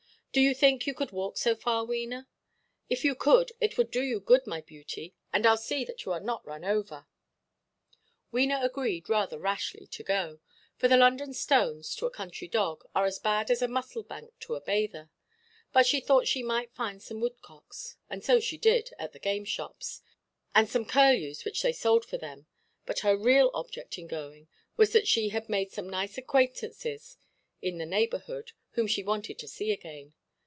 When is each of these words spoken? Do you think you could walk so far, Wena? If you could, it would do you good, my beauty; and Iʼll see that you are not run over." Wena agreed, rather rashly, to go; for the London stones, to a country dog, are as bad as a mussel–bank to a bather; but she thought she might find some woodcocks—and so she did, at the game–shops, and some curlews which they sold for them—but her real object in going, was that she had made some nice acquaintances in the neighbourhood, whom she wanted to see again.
Do 0.33 0.39
you 0.39 0.53
think 0.55 0.87
you 0.87 0.93
could 0.93 1.11
walk 1.11 1.35
so 1.37 1.55
far, 1.57 1.83
Wena? 1.83 2.25
If 2.87 3.03
you 3.03 3.15
could, 3.15 3.51
it 3.59 3.77
would 3.77 3.91
do 3.91 4.01
you 4.01 4.21
good, 4.21 4.47
my 4.47 4.61
beauty; 4.61 5.13
and 5.33 5.43
Iʼll 5.43 5.59
see 5.59 5.83
that 5.83 6.05
you 6.05 6.13
are 6.13 6.21
not 6.21 6.47
run 6.47 6.63
over." 6.63 7.05
Wena 8.31 8.63
agreed, 8.63 9.09
rather 9.09 9.37
rashly, 9.37 9.87
to 9.87 10.03
go; 10.03 10.39
for 10.77 10.87
the 10.87 10.95
London 10.95 11.33
stones, 11.33 11.93
to 11.97 12.05
a 12.05 12.09
country 12.11 12.47
dog, 12.47 12.85
are 12.95 13.03
as 13.05 13.19
bad 13.19 13.51
as 13.51 13.61
a 13.61 13.67
mussel–bank 13.67 14.31
to 14.39 14.55
a 14.55 14.61
bather; 14.61 15.09
but 15.73 15.85
she 15.85 15.99
thought 15.99 16.29
she 16.29 16.41
might 16.41 16.73
find 16.73 17.03
some 17.03 17.19
woodcocks—and 17.19 18.23
so 18.23 18.39
she 18.39 18.57
did, 18.57 18.89
at 18.97 19.11
the 19.11 19.19
game–shops, 19.19 20.01
and 20.55 20.69
some 20.69 20.85
curlews 20.85 21.43
which 21.43 21.61
they 21.61 21.73
sold 21.73 22.05
for 22.05 22.17
them—but 22.17 22.99
her 22.99 23.17
real 23.17 23.51
object 23.53 23.97
in 23.97 24.07
going, 24.07 24.47
was 24.77 24.93
that 24.93 25.09
she 25.09 25.27
had 25.27 25.49
made 25.49 25.73
some 25.73 25.89
nice 25.89 26.17
acquaintances 26.17 27.17
in 27.61 27.79
the 27.79 27.85
neighbourhood, 27.85 28.53
whom 28.75 28.87
she 28.87 29.03
wanted 29.03 29.37
to 29.37 29.45
see 29.45 29.73
again. 29.73 30.13